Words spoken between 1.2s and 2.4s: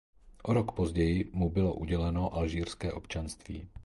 mu bylo uděleno